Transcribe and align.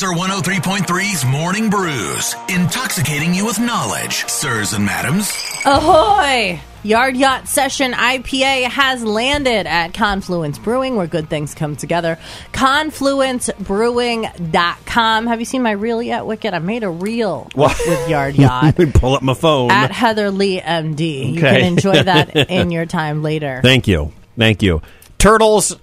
Laser 0.00 0.14
103.3's 0.14 1.24
Morning 1.24 1.68
Brews, 1.70 2.36
intoxicating 2.48 3.34
you 3.34 3.44
with 3.44 3.58
knowledge, 3.58 4.24
sirs 4.28 4.72
and 4.72 4.86
madams. 4.86 5.32
Ahoy! 5.64 6.60
Yard 6.84 7.16
Yacht 7.16 7.48
Session 7.48 7.90
IPA 7.94 8.68
has 8.70 9.02
landed 9.02 9.66
at 9.66 9.94
Confluence 9.94 10.56
Brewing, 10.56 10.94
where 10.94 11.08
good 11.08 11.28
things 11.28 11.52
come 11.52 11.74
together. 11.74 12.16
ConfluenceBrewing.com. 12.52 15.26
Have 15.26 15.40
you 15.40 15.44
seen 15.44 15.62
my 15.62 15.72
reel 15.72 16.00
yet, 16.00 16.26
Wicket? 16.26 16.54
I 16.54 16.60
made 16.60 16.84
a 16.84 16.90
reel 16.90 17.48
What? 17.56 17.76
with 17.84 18.08
Yard 18.08 18.36
Yacht. 18.36 18.62
Let 18.66 18.78
me 18.78 18.86
pull 18.92 19.16
up 19.16 19.22
my 19.22 19.34
phone. 19.34 19.72
at 19.72 19.90
Heather 19.90 20.30
Lee 20.30 20.60
MD. 20.60 21.32
You 21.32 21.38
Okay. 21.40 21.62
can 21.62 21.72
enjoy 21.72 22.04
that 22.04 22.36
in 22.50 22.70
your 22.70 22.86
time 22.86 23.24
later. 23.24 23.58
Thank 23.64 23.88
you. 23.88 24.12
Thank 24.36 24.62
you. 24.62 24.80
Turtles 25.18 25.74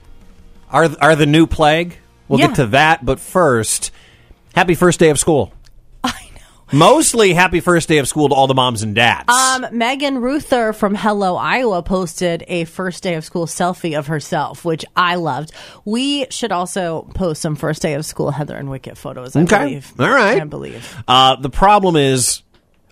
are 0.71 0.87
are 1.01 1.17
the 1.17 1.25
new 1.25 1.47
plague. 1.47 1.97
We'll 2.29 2.39
Yeah. 2.39 2.47
get 2.47 2.55
to 2.55 2.65
that, 2.67 3.05
but 3.05 3.19
first, 3.19 3.91
happy 4.55 4.73
first 4.75 4.99
day 4.99 5.09
of 5.09 5.19
school. 5.19 5.53
I 6.03 6.11
know. 6.33 6.41
Mostly 6.77 7.33
happy 7.33 7.59
first 7.59 7.87
day 7.87 7.99
of 7.99 8.07
school 8.07 8.29
to 8.29 8.35
all 8.35 8.47
the 8.47 8.55
moms 8.55 8.81
and 8.81 8.95
dads. 8.95 9.29
Um, 9.29 9.67
Megan 9.71 10.19
Ruther 10.19 10.73
from 10.73 10.95
Hello 10.95 11.35
Iowa 11.35 11.83
posted 11.83 12.43
a 12.47 12.65
first 12.65 13.03
day 13.03 13.13
of 13.15 13.23
school 13.23 13.45
selfie 13.45 13.97
of 13.97 14.07
herself, 14.07 14.65
which 14.65 14.83
I 14.95 15.15
loved. 15.15 15.51
We 15.85 16.25
should 16.31 16.51
also 16.51 17.03
post 17.13 17.41
some 17.41 17.55
first 17.55 17.81
day 17.83 17.93
of 17.93 18.03
school 18.05 18.31
Heather 18.31 18.55
and 18.55 18.69
Wicket 18.71 18.97
photos. 18.97 19.35
I 19.35 19.41
Okay. 19.43 19.57
believe. 19.59 19.93
All 19.99 20.09
right. 20.09 20.41
I 20.41 20.45
believe. 20.45 21.03
Uh, 21.07 21.35
the 21.35 21.51
problem 21.51 21.95
is 21.95 22.41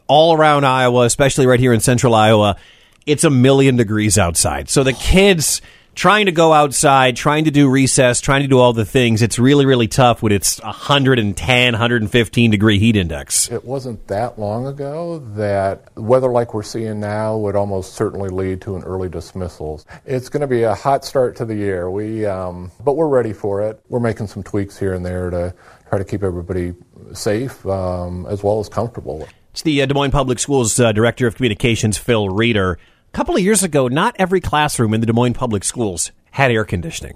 all 0.08 0.36
around 0.38 0.66
Iowa, 0.66 1.05
especially 1.05 1.48
right 1.48 1.59
here 1.59 1.73
in 1.73 1.80
central 1.80 2.14
Iowa, 2.14 2.58
it's 3.05 3.23
a 3.23 3.30
million 3.30 3.75
degrees 3.75 4.17
outside. 4.17 4.70
So 4.70 4.84
the 4.84 4.94
kids 4.94 5.61
trying 5.95 6.25
to 6.25 6.31
go 6.31 6.53
outside, 6.53 7.15
trying 7.15 7.45
to 7.45 7.52
do 7.52 7.70
recess, 7.70 8.21
trying 8.21 8.41
to 8.41 8.47
do 8.47 8.59
all 8.59 8.73
the 8.73 8.85
things, 8.85 9.21
it's 9.21 9.38
really, 9.38 9.65
really 9.65 9.88
tough 9.88 10.23
with 10.23 10.31
it's 10.31 10.61
110, 10.61 11.73
115 11.73 12.52
degree 12.52 12.80
heat 12.80 12.95
index. 12.95 13.52
It 13.52 13.63
wasn't 13.66 14.08
that 14.08 14.39
long 14.39 14.67
ago 14.67 15.19
that 15.36 15.95
weather 15.95 16.30
like 16.30 16.53
we're 16.53 16.64
seeing 16.64 16.99
now 16.99 17.38
would 17.38 17.55
almost 17.55 17.94
certainly 17.94 18.30
lead 18.30 18.61
to 18.61 18.75
an 18.75 18.83
early 18.83 19.09
dismissal. 19.09 19.81
It's 20.05 20.30
going 20.30 20.41
to 20.41 20.47
be 20.47 20.64
a 20.64 20.75
hot 20.75 21.05
start 21.05 21.36
to 21.38 21.45
the 21.45 21.55
year. 21.55 21.89
We, 21.89 22.25
um, 22.25 22.71
but 22.83 22.94
we're 22.94 23.08
ready 23.08 23.33
for 23.33 23.61
it. 23.61 23.80
We're 23.89 23.99
making 23.99 24.27
some 24.27 24.44
tweaks 24.44 24.77
here 24.77 24.94
and 24.94 25.05
there 25.05 25.30
to 25.30 25.53
try 25.89 25.97
to 25.97 26.05
keep 26.05 26.23
everybody 26.23 26.73
safe 27.14 27.66
um, 27.66 28.25
as 28.27 28.44
well 28.44 28.59
as 28.59 28.69
comfortable. 28.69 29.27
It's 29.52 29.61
the 29.61 29.83
uh, 29.83 29.86
Des 29.86 29.94
Moines 29.94 30.09
Public 30.09 30.39
Schools 30.39 30.80
uh, 30.80 30.91
Director 30.91 31.27
of 31.27 31.36
Communications, 31.36 31.97
Phil 31.97 32.27
Roeder. 32.27 32.80
A 33.14 33.16
couple 33.16 33.36
of 33.36 33.42
years 33.44 33.61
ago, 33.61 33.88
not 33.88 34.16
every 34.17 34.42
classroom 34.42 34.92
in 34.92 35.00
the 35.00 35.06
Des 35.06 35.14
Moines 35.14 35.36
Public 35.36 35.64
Schools 35.64 36.11
had 36.31 36.50
air 36.50 36.66
conditioning. 36.66 37.14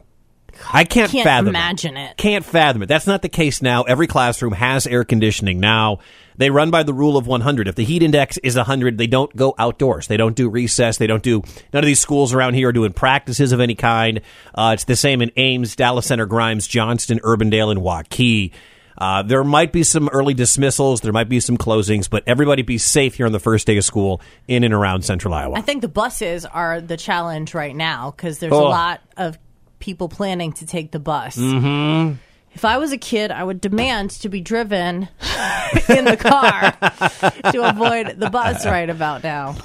I 0.71 0.83
can't, 0.83 1.09
Can't 1.11 1.23
fathom 1.23 1.47
imagine 1.47 1.97
it. 1.97 2.17
Can't 2.17 2.45
fathom 2.45 2.83
it. 2.83 2.85
That's 2.85 3.07
not 3.07 3.23
the 3.23 3.29
case 3.29 3.63
now. 3.63 3.81
Every 3.81 4.05
classroom 4.05 4.53
has 4.53 4.85
air 4.85 5.03
conditioning 5.03 5.59
now. 5.59 5.97
They 6.35 6.51
run 6.51 6.69
by 6.69 6.83
the 6.83 6.93
rule 6.93 7.17
of 7.17 7.25
100. 7.25 7.67
If 7.67 7.73
the 7.73 7.83
heat 7.83 8.03
index 8.03 8.37
is 8.37 8.55
100, 8.55 8.99
they 8.99 9.07
don't 9.07 9.35
go 9.35 9.55
outdoors. 9.57 10.05
They 10.05 10.17
don't 10.17 10.35
do 10.35 10.49
recess. 10.49 10.97
They 10.97 11.07
don't 11.07 11.23
do. 11.23 11.41
None 11.73 11.83
of 11.83 11.87
these 11.87 11.99
schools 11.99 12.31
around 12.31 12.53
here 12.53 12.69
are 12.69 12.73
doing 12.73 12.93
practices 12.93 13.51
of 13.51 13.59
any 13.59 13.73
kind. 13.73 14.21
Uh, 14.53 14.73
it's 14.75 14.83
the 14.83 14.95
same 14.95 15.23
in 15.23 15.31
Ames, 15.35 15.75
Dallas 15.75 16.05
Center, 16.05 16.27
Grimes, 16.27 16.67
Johnston, 16.67 17.19
Urbandale, 17.21 17.71
and 17.71 17.81
Waukee. 17.81 18.51
Uh, 18.97 19.21
there 19.23 19.43
might 19.43 19.71
be 19.71 19.83
some 19.83 20.09
early 20.09 20.33
dismissals. 20.33 21.01
There 21.01 21.13
might 21.13 21.29
be 21.29 21.39
some 21.39 21.57
closings, 21.57 22.09
but 22.09 22.23
everybody 22.25 22.63
be 22.63 22.77
safe 22.77 23.15
here 23.15 23.25
on 23.25 23.31
the 23.31 23.39
first 23.39 23.67
day 23.67 23.77
of 23.77 23.83
school 23.85 24.21
in 24.47 24.63
and 24.63 24.73
around 24.73 25.03
central 25.05 25.33
Iowa. 25.33 25.55
I 25.57 25.61
think 25.61 25.81
the 25.81 25.87
buses 25.87 26.45
are 26.45 26.81
the 26.81 26.97
challenge 26.97 27.53
right 27.53 27.75
now 27.75 28.11
because 28.11 28.39
there's 28.39 28.53
Oh. 28.53 28.67
a 28.67 28.69
lot 28.69 29.01
of 29.15 29.37
people 29.79 30.09
planning 30.09 30.51
to 30.53 30.65
take 30.65 30.91
the 30.91 30.99
bus. 30.99 31.37
Mm-hmm. 31.37 32.13
If 32.53 32.65
I 32.65 32.79
was 32.79 32.91
a 32.91 32.97
kid, 32.97 33.29
I 33.29 33.43
would 33.43 33.61
demand 33.61 34.09
to 34.21 34.29
be 34.29 34.41
driven 34.41 35.03
in 35.89 36.05
the 36.05 36.17
car 36.17 36.71
to 37.51 37.69
avoid 37.69 38.19
the 38.19 38.31
bus 38.31 38.65
right 38.65 38.89
about 38.89 39.23
now. 39.23 39.55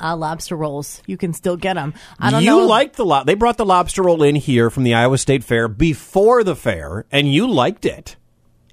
Uh, 0.00 0.16
lobster 0.16 0.56
rolls, 0.56 1.02
you 1.06 1.16
can 1.16 1.32
still 1.32 1.56
get 1.56 1.74
them. 1.74 1.92
I 2.18 2.30
don't 2.30 2.42
you 2.42 2.50
know. 2.50 2.60
You 2.60 2.66
liked 2.66 2.96
the 2.96 3.04
lob. 3.04 3.26
They 3.26 3.34
brought 3.34 3.56
the 3.58 3.66
lobster 3.66 4.02
roll 4.02 4.22
in 4.22 4.34
here 4.34 4.70
from 4.70 4.84
the 4.84 4.94
Iowa 4.94 5.18
State 5.18 5.44
Fair 5.44 5.68
before 5.68 6.42
the 6.42 6.56
fair, 6.56 7.04
and 7.10 7.32
you 7.32 7.46
liked 7.48 7.84
it. 7.84 8.16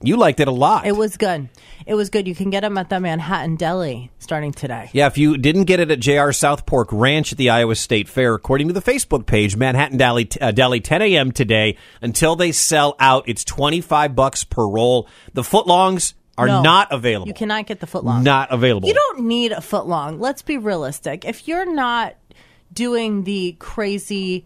You 0.02 0.16
liked 0.16 0.40
it 0.40 0.48
a 0.48 0.52
lot. 0.52 0.86
it 0.86 0.96
was 0.96 1.18
good. 1.18 1.50
It 1.88 1.96
was 1.96 2.12
good. 2.12 2.28
You 2.28 2.36
can 2.36 2.52
get 2.52 2.62
them 2.62 2.78
at 2.78 2.88
the 2.90 3.00
Manhattan 3.00 3.56
Deli 3.56 4.12
starting 4.20 4.52
today. 4.52 4.92
yeah, 4.94 5.08
if 5.08 5.18
you 5.18 5.38
didn't 5.38 5.64
get 5.64 5.80
it 5.80 5.90
at 5.90 6.00
JR 6.00 6.32
South 6.32 6.68
Pork 6.68 6.90
Ranch 6.92 7.32
at 7.32 7.38
the 7.40 7.50
Iowa 7.50 7.76
State 7.76 8.08
Fair, 8.08 8.36
according 8.36 8.68
to 8.68 8.74
the 8.74 8.82
Facebook 8.82 9.26
page, 9.26 9.56
Manhattan 9.56 9.98
Deli, 9.98 10.30
uh, 10.40 10.52
Deli 10.52 10.82
10 10.82 11.02
a.m. 11.02 11.32
today 11.32 11.78
until 12.02 12.36
they 12.36 12.52
sell 12.52 12.96
out. 13.00 13.28
It's 13.28 13.44
25 13.44 14.16
bucks 14.16 14.44
per 14.44 14.68
roll. 14.68 15.10
The 15.34 15.42
footlongs 15.42 16.14
are 16.38 16.48
No. 16.48 16.62
not 16.62 16.90
available. 16.92 17.28
You 17.28 17.34
cannot 17.34 17.66
get 17.66 17.80
the 17.80 17.88
foot 17.88 18.04
long. 18.04 18.24
Not 18.24 18.52
available. 18.52 18.88
You 18.88 18.94
don't 18.94 19.22
need 19.22 19.52
a 19.52 19.62
foot 19.62 19.88
long. 19.88 20.20
Let's 20.20 20.42
be 20.42 20.58
realistic. 20.58 21.26
If 21.26 21.48
you're 21.48 21.72
not 21.72 22.16
doing 22.74 23.24
the 23.24 23.56
crazy, 23.60 24.46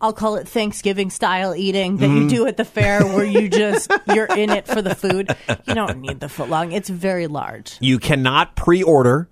I'll 0.00 0.12
call 0.12 0.36
it 0.36 0.46
Thanksgiving 0.48 1.10
style 1.10 1.54
eating 1.54 1.96
that 1.98 2.06
Mm-hmm. 2.06 2.22
you 2.24 2.28
do 2.28 2.46
at 2.46 2.56
the 2.56 2.64
fair 2.64 3.02
where 3.04 3.24
you 3.24 3.48
just 3.50 3.92
you're 4.14 4.26
in 4.26 4.50
it 4.50 4.66
for 4.66 4.82
the 4.82 4.94
food, 4.94 5.34
you 5.66 5.74
don't 5.74 5.98
need 6.00 6.20
the 6.20 6.28
foot 6.28 6.48
long. 6.48 6.72
It's 6.72 6.88
very 6.88 7.26
large. 7.26 7.76
You 7.80 7.98
cannot 7.98 8.54
pre-order. 8.56 9.28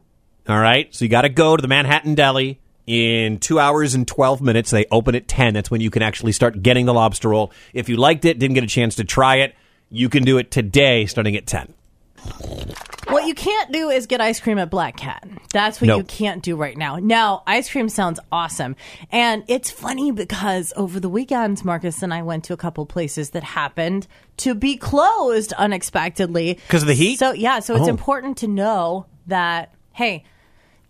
All 0.49 0.59
right, 0.59 0.93
so 0.93 1.05
you 1.05 1.09
got 1.09 1.23
to 1.23 1.29
go 1.29 1.57
to 1.57 1.61
the 1.63 1.69
Manhattan 1.69 2.15
Deli 2.17 2.59
in 2.87 3.39
two 3.39 3.61
hours 3.61 3.95
and 3.95 4.09
twelve 4.09 4.41
minutes. 4.41 4.71
They 4.71 4.87
open 4.91 5.15
at 5.15 5.29
ten. 5.29 5.55
That's 5.55 5.71
when 5.71 5.81
you 5.81 5.91
can 5.91 6.03
actually 6.03 6.33
start 6.33 6.61
getting 6.63 6.87
the 6.87 6.95
lobster 6.95 7.29
roll. 7.29 7.53
If 7.73 7.89
you 7.89 7.97
liked 7.97 8.25
it, 8.25 8.39
didn't 8.41 8.55
get 8.55 8.65
a 8.65 8.69
chance 8.69 8.97
to 8.97 9.05
try 9.05 9.37
it, 9.37 9.55
you 9.91 10.09
can 10.09 10.25
do 10.25 10.39
it 10.39 10.51
today, 10.51 11.07
starting 11.07 11.37
at 11.37 11.47
ten. 11.47 11.73
What 13.11 13.27
you 13.27 13.35
can't 13.35 13.73
do 13.73 13.91
is 13.91 14.07
get 14.07 14.21
ice 14.21 14.39
cream 14.41 14.59
at 14.59 14.71
Black 14.71 14.97
Cat. 14.97 15.27
That's 15.53 15.81
what 15.81 15.89
No. 15.89 15.97
you 15.97 16.05
can't 16.05 16.43
do 16.43 16.55
right 16.57 16.77
now. 16.77 16.97
Now, 16.97 17.43
ice 17.47 17.69
cream 17.71 17.89
sounds 17.89 18.21
awesome. 18.31 18.77
And 19.11 19.43
it's 19.49 19.71
funny 19.71 20.13
because 20.13 20.73
over 20.77 21.01
the 21.01 21.09
weekend, 21.09 21.65
Marcus 21.65 22.03
and 22.03 22.15
I 22.15 22.23
went 22.23 22.45
to 22.45 22.53
a 22.53 22.57
couple 22.57 22.87
places 22.87 23.31
that 23.31 23.43
happened 23.43 24.07
to 24.39 24.55
be 24.55 24.77
closed 24.77 25.53
unexpectedly. 25.55 26.55
Because 26.69 26.83
of 26.83 26.89
the 26.89 26.95
heat? 26.95 27.19
So, 27.19 27.33
yeah, 27.33 27.59
so 27.61 27.75
it's 27.75 27.87
Oh. 27.89 27.91
important 27.91 28.37
to 28.39 28.47
know 28.49 29.07
that, 29.27 29.75
hey, 29.93 30.25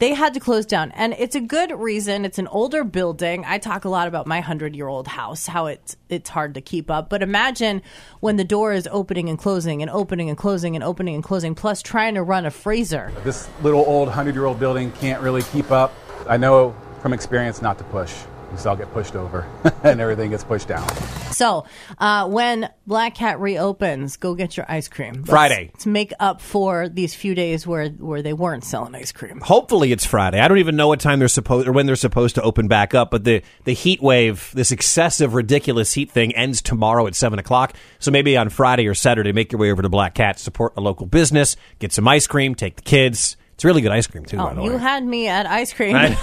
they 0.01 0.15
had 0.15 0.35
to 0.35 0.41
close 0.41 0.67
down. 0.67 0.91
And 0.93 1.15
it's 1.19 1.37
a 1.37 1.41
good 1.41 1.71
reason. 1.79 2.25
It's 2.25 2.39
an 2.39 2.49
older 2.49 2.83
building. 2.85 3.45
I 3.47 3.59
talk 3.59 3.85
a 3.85 3.89
lot 3.89 4.09
about 4.09 4.27
my 4.27 4.39
100 4.39 4.75
year 4.75 4.89
old 4.89 5.07
house 5.07 5.47
how 5.47 5.67
it's 5.67 5.97
it's 6.09 6.31
hard 6.31 6.55
to 6.55 6.61
keep 6.61 6.91
up. 6.91 7.09
But 7.09 7.23
imagine 7.23 7.83
when 8.21 8.37
the 8.37 8.45
door 8.45 8.73
is 8.73 8.89
opening 8.91 9.29
and 9.29 9.39
closing 9.39 9.83
and 9.83 9.91
opening 9.91 10.29
and 10.29 10.37
closing 10.37 10.75
and 10.75 10.83
opening 10.83 11.15
and 11.15 11.23
closing 11.23 11.55
plus 11.55 11.83
trying 11.83 12.15
to 12.15 12.23
run 12.23 12.47
a 12.47 12.51
freezer. 12.51 13.13
This 13.23 13.49
little 13.63 13.85
old 13.87 14.09
100 14.09 14.35
year 14.35 14.47
old 14.47 14.59
building 14.59 14.91
can't 14.93 15.23
really 15.23 15.43
keep 15.43 15.71
up. 15.71 15.95
I 16.27 16.39
know 16.39 16.75
from 17.01 17.13
experience 17.13 17.63
not 17.63 17.79
to 17.79 17.85
push. 17.85 18.15
Because 18.51 18.67
I'll 18.67 18.77
get 18.77 18.93
pushed 18.93 19.15
over 19.17 19.47
and 19.85 20.01
everything 20.01 20.31
gets 20.31 20.43
pushed 20.45 20.67
down. 20.69 20.89
so 21.33 21.65
uh, 21.99 22.29
when 22.29 22.69
black 22.87 23.15
cat 23.15 23.39
reopens 23.41 24.17
go 24.17 24.35
get 24.35 24.57
your 24.57 24.67
ice 24.69 24.89
cream 24.89 25.15
Let's- 25.15 25.31
Friday. 25.31 25.71
to 25.79 25.89
make 25.89 26.13
up 26.19 26.41
for 26.41 26.89
these 26.89 27.15
few 27.15 27.35
days 27.37 27.67
where 27.67 27.89
where 27.91 28.23
they 28.23 28.33
weren't 28.33 28.65
selling 28.65 28.95
ice 28.95 29.13
cream 29.13 29.41
Hopefully, 29.41 29.93
it's 29.93 30.05
Friday. 30.05 30.41
I 30.41 30.49
don't 30.49 30.59
even 30.59 30.75
know 30.77 30.89
what 30.89 30.99
time 31.01 31.19
they're 31.21 31.29
supposed 31.29 31.69
or 31.69 31.73
when 31.73 31.87
they're 31.87 31.97
supposed 31.97 32.35
to 32.35 32.43
open 32.43 32.67
back 32.69 32.95
up. 32.95 33.11
But 33.11 33.25
the 33.25 33.43
the 33.65 33.73
heat 33.73 34.03
wave, 34.03 34.51
this 34.55 34.73
excessive, 34.73 35.35
ridiculous 35.35 35.93
heat 35.93 36.11
thing, 36.11 36.35
ends 36.35 36.61
tomorrow 36.61 37.07
at 37.07 37.15
seven 37.15 37.39
o'clock. 37.39 37.75
So 38.01 38.11
maybe 38.11 38.37
on 38.37 38.49
Friday 38.49 38.87
or 38.89 38.95
Saturday, 38.95 39.33
make 39.33 39.53
your 39.53 39.61
way 39.61 39.71
over 39.71 39.83
to 39.83 39.89
Black 39.89 40.15
Cat, 40.15 40.39
support 40.41 40.73
a 40.77 40.81
local 40.81 41.07
business, 41.07 41.57
get 41.79 41.93
some 41.93 42.07
ice 42.09 42.27
cream, 42.27 42.55
take 42.55 42.77
the 42.77 42.83
kids. 42.83 43.37
It's 43.61 43.65
really 43.67 43.83
good 43.83 43.93
ice 43.93 44.07
cream 44.07 44.25
too. 44.25 44.39
by 44.39 44.55
the 44.55 44.61
Oh, 44.63 44.65
way. 44.65 44.71
you 44.73 44.79
had 44.79 45.05
me 45.05 45.29
at 45.29 45.45
ice 45.45 45.75
cream. 45.75 45.95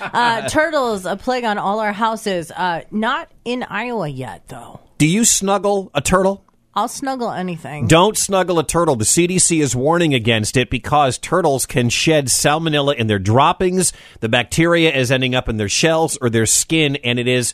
uh, 0.00 0.48
turtles, 0.48 1.04
a 1.04 1.16
plague 1.18 1.44
on 1.44 1.58
all 1.58 1.80
our 1.80 1.92
houses. 1.92 2.50
Uh, 2.50 2.80
not 2.90 3.30
in 3.44 3.62
Iowa 3.62 4.08
yet, 4.08 4.48
though. 4.48 4.80
Do 4.96 5.06
you 5.06 5.26
snuggle 5.26 5.90
a 5.92 6.00
turtle? 6.00 6.46
I'll 6.74 6.88
snuggle 6.88 7.30
anything. 7.30 7.88
Don't 7.88 8.16
snuggle 8.16 8.58
a 8.58 8.66
turtle. 8.66 8.96
The 8.96 9.04
CDC 9.04 9.60
is 9.60 9.76
warning 9.76 10.14
against 10.14 10.56
it 10.56 10.70
because 10.70 11.18
turtles 11.18 11.66
can 11.66 11.90
shed 11.90 12.28
salmonella 12.28 12.94
in 12.96 13.06
their 13.06 13.18
droppings. 13.18 13.92
The 14.20 14.30
bacteria 14.30 14.94
is 14.96 15.12
ending 15.12 15.34
up 15.34 15.46
in 15.46 15.58
their 15.58 15.68
shells 15.68 16.16
or 16.22 16.30
their 16.30 16.46
skin, 16.46 16.96
and 17.04 17.18
it 17.18 17.28
is 17.28 17.52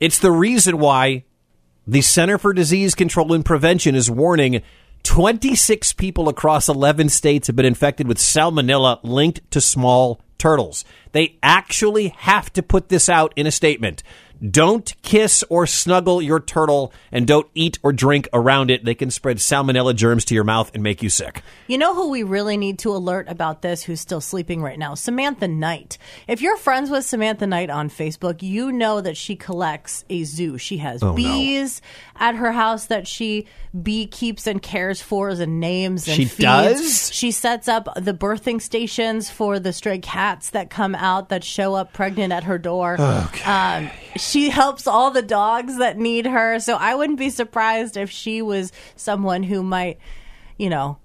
it's 0.00 0.18
the 0.18 0.32
reason 0.32 0.76
why 0.76 1.24
the 1.86 2.02
Center 2.02 2.36
for 2.36 2.52
Disease 2.52 2.94
Control 2.94 3.32
and 3.32 3.42
Prevention 3.42 3.94
is 3.94 4.10
warning 4.10 4.60
26 5.04 5.92
people 5.92 6.28
across 6.28 6.68
11 6.68 7.08
states 7.10 7.46
have 7.46 7.54
been 7.54 7.66
infected 7.66 8.08
with 8.08 8.18
salmonella 8.18 8.98
linked 9.02 9.48
to 9.52 9.60
small 9.60 10.20
turtles. 10.38 10.84
They 11.12 11.38
actually 11.42 12.08
have 12.08 12.52
to 12.54 12.62
put 12.62 12.88
this 12.88 13.08
out 13.08 13.32
in 13.36 13.46
a 13.46 13.52
statement. 13.52 14.02
Don't 14.50 14.94
kiss 15.02 15.42
or 15.48 15.66
snuggle 15.66 16.20
your 16.20 16.40
turtle 16.40 16.92
and 17.10 17.26
don't 17.26 17.46
eat 17.54 17.78
or 17.82 17.92
drink 17.92 18.28
around 18.32 18.70
it. 18.70 18.84
They 18.84 18.94
can 18.94 19.10
spread 19.10 19.38
salmonella 19.38 19.94
germs 19.96 20.24
to 20.26 20.34
your 20.34 20.44
mouth 20.44 20.70
and 20.74 20.82
make 20.82 21.02
you 21.02 21.08
sick. 21.08 21.42
You 21.66 21.78
know 21.78 21.94
who 21.94 22.10
we 22.10 22.22
really 22.22 22.56
need 22.56 22.78
to 22.80 22.90
alert 22.90 23.28
about 23.28 23.62
this 23.62 23.82
who's 23.84 24.00
still 24.00 24.20
sleeping 24.20 24.60
right 24.60 24.78
now? 24.78 24.94
Samantha 24.94 25.48
Knight. 25.48 25.96
If 26.28 26.42
you're 26.42 26.56
friends 26.56 26.90
with 26.90 27.04
Samantha 27.04 27.46
Knight 27.46 27.70
on 27.70 27.88
Facebook, 27.88 28.42
you 28.42 28.70
know 28.70 29.00
that 29.00 29.16
she 29.16 29.34
collects 29.36 30.04
a 30.10 30.24
zoo. 30.24 30.58
She 30.58 30.78
has 30.78 31.02
Oh, 31.02 31.08
no. 31.10 31.14
bees 31.14 31.80
at 32.16 32.34
her 32.34 32.52
house 32.52 32.86
that 32.86 33.06
she 33.08 33.46
bee 33.82 34.06
keeps 34.06 34.46
and 34.46 34.60
cares 34.62 35.00
for 35.00 35.24
and 35.30 35.58
names 35.58 36.06
and 36.06 36.16
She 36.16 36.24
feeds. 36.26 36.38
does? 36.38 37.12
She 37.12 37.30
sets 37.30 37.66
up 37.66 37.88
the 37.96 38.12
birthing 38.12 38.60
stations 38.60 39.30
for 39.30 39.58
the 39.58 39.72
stray 39.72 39.98
cats 39.98 40.50
that 40.50 40.68
come 40.70 40.94
out 40.94 41.30
that 41.30 41.42
show 41.44 41.74
up 41.74 41.92
pregnant 41.94 42.32
at 42.32 42.44
her 42.44 42.58
door. 42.58 43.00
Um, 43.00 43.90
she 44.16 44.50
helps 44.50 44.86
all 44.86 45.10
the 45.10 45.22
dogs 45.22 45.78
that 45.78 45.98
need 45.98 46.26
her. 46.26 46.58
So 46.60 46.74
I 46.74 46.94
wouldn't 46.94 47.18
be 47.18 47.30
surprised 47.30 47.96
if 47.96 48.10
she 48.10 48.42
was 48.42 48.72
someone 48.96 49.42
who 49.42 49.62
might, 49.62 49.98
you 50.58 50.70
know, 50.70 50.98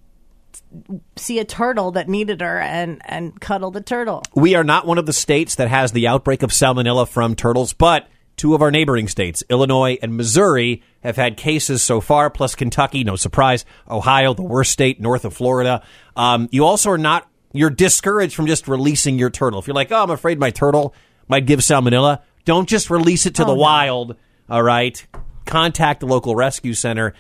see 1.16 1.40
a 1.40 1.46
turtle 1.46 1.92
that 1.92 2.08
needed 2.08 2.42
her 2.42 2.60
and 2.60 3.02
and 3.06 3.40
cuddle 3.40 3.72
the 3.72 3.82
turtle. 3.82 4.24
We 4.36 4.56
are 4.56 4.64
not 4.64 4.86
one 4.86 4.98
of 4.98 5.06
the 5.06 5.14
states 5.14 5.56
that 5.56 5.68
has 5.68 5.92
the 5.92 6.08
outbreak 6.08 6.44
of 6.44 6.52
salmonella 6.52 7.08
from 7.08 7.36
turtles, 7.36 7.74
but 7.74 8.08
two 8.36 8.56
of 8.56 8.62
our 8.62 8.72
neighboring 8.72 9.08
states, 9.08 9.44
Illinois 9.50 9.98
and 10.02 10.16
Missouri, 10.16 10.82
have 11.04 11.18
had 11.18 11.38
cases 11.38 11.84
so 11.84 12.00
far, 12.00 12.30
plus 12.30 12.56
Kentucky, 12.56 13.04
no 13.04 13.16
surprise, 13.16 13.66
Ohio, 13.90 14.34
the 14.34 14.44
worst 14.44 14.72
state 14.72 15.02
north 15.02 15.26
of 15.26 15.34
Florida. 15.34 15.84
Um, 16.16 16.48
you 16.52 16.66
also 16.66 16.92
are 16.92 16.98
not, 16.98 17.28
you're 17.52 17.70
discouraged 17.70 18.36
from 18.36 18.48
just 18.48 18.68
releasing 18.68 19.20
your 19.20 19.30
turtle. 19.30 19.60
If 19.60 19.68
you're 19.68 19.76
like, 19.76 19.92
oh, 19.92 20.04
I'm 20.04 20.10
afraid 20.10 20.40
my 20.40 20.52
turtle 20.52 20.94
might 21.28 21.46
give 21.46 21.60
salmonella, 21.60 22.22
don't 22.46 22.68
just 22.68 22.90
release 22.90 23.26
it 23.26 23.36
to 23.36 23.44
the 23.44 23.54
no. 23.54 23.62
wild, 23.62 24.16
all 24.50 24.64
right? 24.64 25.06
Contact 25.46 26.00
the 26.00 26.06
local 26.06 26.36
rescue 26.36 26.74
center. 26.74 27.14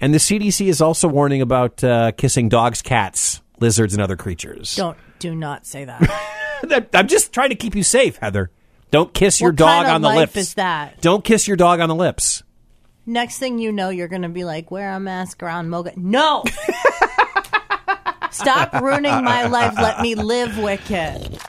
And 0.00 0.12
the 0.12 0.18
CDC 0.18 0.66
is 0.66 0.80
also 0.80 1.08
warning 1.08 1.40
about 1.40 1.82
uh, 1.82 2.12
kissing 2.12 2.48
dogs, 2.48 2.82
cats, 2.82 3.40
lizards, 3.60 3.94
and 3.94 4.02
other 4.02 4.16
creatures. 4.16 4.74
Don't 4.76 4.98
do 5.18 5.34
not 5.34 5.66
say 5.66 5.84
that. 5.84 6.88
I'm 6.94 7.08
just 7.08 7.32
trying 7.32 7.50
to 7.50 7.54
keep 7.54 7.74
you 7.74 7.82
safe, 7.82 8.16
Heather. 8.16 8.50
Don't 8.90 9.12
kiss 9.12 9.40
your 9.40 9.50
What 9.50 9.56
dog 9.56 9.68
kind 9.84 9.88
of 9.88 9.94
on 9.96 10.02
the 10.02 10.08
life 10.08 10.18
lips. 10.18 10.36
is 10.36 10.54
that? 10.54 11.00
Don't 11.00 11.24
kiss 11.24 11.48
your 11.48 11.56
dog 11.56 11.80
on 11.80 11.88
the 11.88 11.94
lips. 11.94 12.42
Next 13.04 13.38
thing 13.38 13.58
you 13.58 13.72
know, 13.72 13.88
you're 13.88 14.08
going 14.08 14.22
to 14.22 14.28
be 14.28 14.44
like, 14.44 14.70
wear 14.70 14.92
a 14.92 15.00
mask 15.00 15.42
around 15.42 15.70
Moga. 15.70 15.92
No! 15.96 16.44
Stop 18.30 18.74
ruining 18.74 19.24
my 19.24 19.46
life. 19.46 19.74
Let 19.76 20.00
me 20.02 20.14
live, 20.14 20.58
Wicket. 20.58 21.40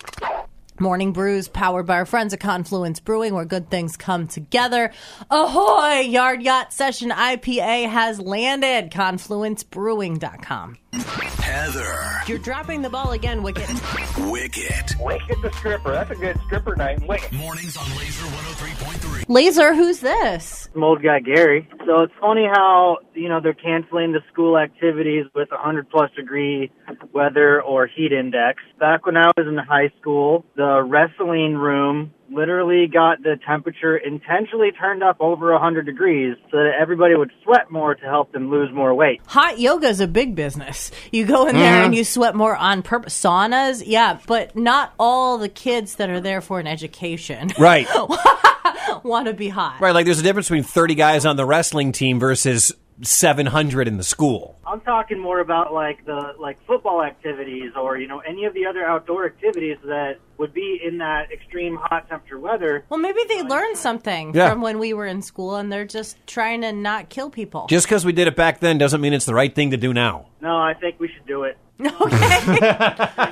Morning 0.79 1.12
Brews, 1.12 1.47
powered 1.47 1.85
by 1.88 1.95
our 1.95 2.06
friends 2.06 2.33
at 2.33 2.39
Confluence 2.39 3.00
Brewing, 3.00 3.33
where 3.33 3.45
good 3.45 3.69
things 3.69 3.97
come 3.97 4.27
together. 4.27 4.91
Ahoy! 5.31 6.01
Yard 6.01 6.44
Yacht 6.44 6.71
Session 6.71 7.09
IPA 7.09 7.89
has 7.89 8.19
landed. 8.19 8.91
ConfluenceBrewing.com. 8.91 10.77
Heather. 11.01 12.21
You're 12.27 12.38
dropping 12.39 12.81
the 12.81 12.89
ball 12.89 13.11
again, 13.11 13.44
Wicket. 13.44 13.69
Wicket. 14.17 14.95
Wicket 14.99 15.41
the 15.41 15.51
stripper. 15.57 15.91
That's 15.91 16.11
a 16.11 16.15
good 16.15 16.39
stripper 16.45 16.75
name. 16.75 17.05
Wicket. 17.07 17.31
Mornings 17.33 17.77
on 17.77 17.89
Laser 17.97 18.25
103.3. 18.25 19.25
Laser, 19.27 19.73
who's 19.73 19.99
this? 19.99 20.69
some 20.73 20.83
old 20.83 21.01
guy 21.01 21.19
Gary. 21.19 21.67
So 21.85 22.01
it's 22.01 22.13
funny 22.21 22.45
how 22.45 22.97
you 23.13 23.29
know 23.29 23.39
they're 23.41 23.53
canceling 23.53 24.11
the 24.11 24.21
school 24.31 24.57
activities 24.57 25.25
with 25.33 25.49
100 25.49 25.89
plus 25.89 26.11
degree 26.15 26.71
weather 27.13 27.61
or 27.61 27.88
heat 27.88 28.11
index. 28.11 28.61
Back 28.79 29.05
when 29.05 29.17
I 29.17 29.31
was 29.35 29.47
in 29.47 29.57
high 29.57 29.91
school, 29.99 30.45
the 30.55 30.83
wrestling 30.83 31.55
room 31.55 32.13
literally 32.31 32.88
got 32.88 33.21
the 33.24 33.38
temperature 33.45 33.97
intentionally 33.97 34.71
turned 34.71 35.03
up 35.03 35.18
over 35.19 35.51
100 35.51 35.85
degrees 35.85 36.35
so 36.51 36.57
that 36.57 36.71
everybody 36.79 37.15
would 37.15 37.31
sweat 37.44 37.71
more 37.71 37.95
to 37.95 38.06
help 38.06 38.31
them 38.31 38.50
lose 38.50 38.69
more 38.74 38.94
weight. 38.94 39.21
Hot 39.27 39.59
yoga 39.59 39.88
is 39.88 40.00
a 40.00 40.07
big 40.07 40.35
business. 40.35 40.91
You 41.12 41.25
go 41.25 41.47
in 41.47 41.56
there 41.56 41.83
and 41.83 41.85
mm-hmm. 41.85 41.94
you 41.94 42.03
sweat 42.03 42.35
more 42.35 42.56
on 42.56 42.81
purpose. 42.81 43.18
Saunas, 43.19 43.83
yeah, 43.85 44.19
but 44.27 44.56
not 44.56 44.94
all 45.00 45.38
the 45.38 45.50
kids 45.50 45.95
that 45.95 46.09
are 46.09 46.21
there 46.21 46.41
for 46.41 46.59
an 46.59 46.68
education 46.68 47.51
Right. 47.59 47.88
want 49.03 49.27
to 49.27 49.33
be 49.33 49.50
hot. 49.50 49.80
right. 49.80 49.94
Like 49.94 50.06
there's 50.06 50.19
a 50.19 50.23
difference 50.23 50.47
between 50.47 50.63
30 50.63 50.95
guys 50.95 51.25
on 51.25 51.35
the 51.35 51.45
wrestling 51.45 51.91
team 51.91 52.19
versus 52.19 52.71
700 53.01 53.88
in 53.88 53.97
the 53.97 54.03
school. 54.03 54.57
I'm 54.65 54.81
talking 54.81 55.19
more 55.19 55.39
about 55.39 55.73
like 55.73 56.05
the 56.05 56.33
like 56.39 56.57
football 56.65 57.03
activities 57.03 57.71
or 57.75 57.97
you 57.97 58.07
know 58.07 58.19
any 58.19 58.45
of 58.45 58.53
the 58.53 58.65
other 58.65 58.83
outdoor 58.85 59.25
activities 59.25 59.77
that 59.85 60.19
would 60.38 60.53
be 60.53 60.79
in 60.83 60.97
that 60.99 61.31
extreme 61.31 61.75
hot 61.75 62.09
temperature 62.09 62.39
weather. 62.39 62.85
Well, 62.89 62.99
maybe 62.99 63.19
they 63.27 63.44
learned 63.44 63.77
something 63.77 64.33
Yeah. 64.35 64.49
from 64.49 64.61
when 64.61 64.79
we 64.79 64.94
were 64.94 65.05
in 65.05 65.21
school 65.21 65.55
and 65.55 65.71
they're 65.71 65.85
just 65.85 66.17
trying 66.27 66.61
to 66.61 66.71
not 66.71 67.09
kill 67.09 67.29
people. 67.29 67.67
Just 67.67 67.85
because 67.88 68.05
we 68.05 68.11
did 68.13 68.27
it 68.27 68.35
back 68.35 68.59
then 68.59 68.77
doesn't 68.77 69.01
mean 69.01 69.13
it's 69.13 69.25
the 69.25 69.33
right 69.33 69.53
thing 69.53 69.71
to 69.71 69.77
do 69.77 69.94
now. 69.94 70.27
No, 70.41 70.57
I 70.57 70.73
think 70.73 70.99
we 70.99 71.07
should 71.07 71.25
do 71.27 71.44
it. 71.44 71.57
okay. 71.79 71.89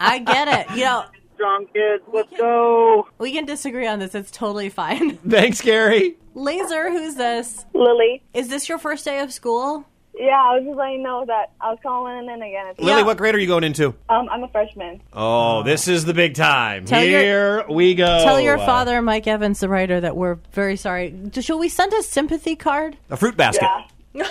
I 0.00 0.18
get 0.24 0.48
it. 0.48 0.76
You 0.76 0.84
know, 0.84 1.04
Strong 1.38 1.66
kids, 1.72 2.02
let's 2.12 2.36
go. 2.36 3.06
we 3.18 3.30
can 3.32 3.44
disagree 3.44 3.86
on 3.86 4.00
this. 4.00 4.12
It's 4.14 4.30
totally 4.32 4.68
fine. 4.70 5.16
Thanks, 5.28 5.60
Gary. 5.60 6.16
Laser, 6.34 6.90
who's 6.90 7.14
this? 7.14 7.64
Lily. 7.74 8.22
Is 8.34 8.48
this 8.48 8.68
your 8.68 8.78
first 8.78 9.04
day 9.04 9.20
of 9.20 9.32
school? 9.32 9.84
Yeah, 10.18 10.30
I 10.36 10.54
was 10.56 10.64
just 10.64 10.76
letting 10.76 10.94
you 10.94 11.02
know 11.04 11.24
that 11.26 11.52
I 11.60 11.70
was 11.70 11.78
calling 11.80 12.24
in 12.28 12.42
again. 12.42 12.74
Lily, 12.78 12.90
Yeah. 13.00 13.06
what 13.06 13.18
grade 13.18 13.36
are 13.36 13.38
you 13.38 13.46
going 13.46 13.62
into? 13.62 13.94
um, 14.08 14.28
I'm 14.28 14.42
a 14.42 14.48
freshman. 14.48 15.00
Oh, 15.12 15.62
this 15.62 15.86
is 15.86 16.04
the 16.06 16.12
big 16.14 16.34
time. 16.34 16.86
Tell 16.86 17.04
your- 17.04 17.20
Here 17.20 17.64
we 17.70 17.94
go. 17.94 18.24
Tell 18.24 18.40
your 18.40 18.58
father, 18.58 19.00
Mike 19.00 19.28
Evans, 19.28 19.60
the 19.60 19.68
writer, 19.68 20.00
that 20.00 20.16
we're 20.16 20.38
very 20.52 20.74
sorry. 20.74 21.14
Shall 21.40 21.60
we 21.60 21.68
send 21.68 21.92
a 21.92 22.02
sympathy 22.02 22.56
card? 22.56 22.96
a 23.10 23.16
fruit 23.16 23.36
basket. 23.36 23.68
Yeah. 24.12 24.26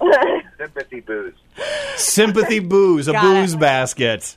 Sympathy 0.58 1.00
booze. 1.00 1.34
Sympathy 1.96 2.58
booze, 2.58 3.06
a 3.06 3.12
Got 3.12 3.22
booze 3.22 3.54
it. 3.54 3.60
basket. 3.60 4.36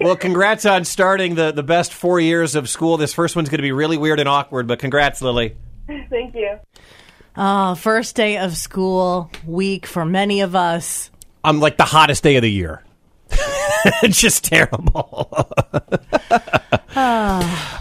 Well, 0.00 0.16
congrats 0.16 0.64
on 0.64 0.84
starting 0.84 1.34
the, 1.34 1.52
the 1.52 1.62
best 1.62 1.92
four 1.92 2.20
years 2.20 2.54
of 2.54 2.68
school. 2.70 2.96
This 2.96 3.12
first 3.12 3.36
one's 3.36 3.50
going 3.50 3.58
to 3.58 3.62
be 3.62 3.72
really 3.72 3.98
weird 3.98 4.18
and 4.18 4.28
awkward, 4.28 4.66
but 4.66 4.78
congrats, 4.78 5.20
Lily. 5.20 5.56
Thank 5.86 6.34
you. 6.34 6.58
Oh, 7.36 7.74
first 7.74 8.16
day 8.16 8.38
of 8.38 8.56
school 8.56 9.30
week 9.46 9.86
for 9.86 10.04
many 10.04 10.40
of 10.40 10.54
us. 10.56 11.10
I'm 11.44 11.60
like 11.60 11.76
the 11.76 11.84
hottest 11.84 12.22
day 12.22 12.36
of 12.36 12.42
the 12.42 12.50
year. 12.50 12.82
it's 14.02 14.20
just 14.20 14.44
terrible. 14.44 15.30
Ah. 16.96 17.78